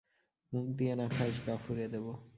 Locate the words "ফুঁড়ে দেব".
1.57-2.05